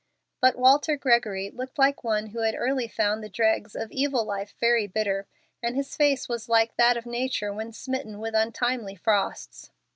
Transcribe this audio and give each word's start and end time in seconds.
But 0.39 0.55
Walter 0.55 0.97
Gregory 0.97 1.51
looked 1.51 1.77
like 1.77 2.03
one 2.03 2.29
who 2.31 2.39
had 2.41 2.55
early 2.57 2.87
found 2.87 3.23
the 3.23 3.29
dregs 3.29 3.75
of 3.75 3.91
evil 3.91 4.25
life 4.25 4.55
very 4.59 4.87
bitter, 4.87 5.27
and 5.61 5.75
his 5.75 5.95
face 5.95 6.27
was 6.27 6.49
like 6.49 6.75
that 6.77 6.97
of 6.97 7.05
nature 7.05 7.53
when 7.53 7.71
smitten 7.71 8.17
with 8.19 8.33
untimely 8.33 8.95
frosts. 8.95 9.69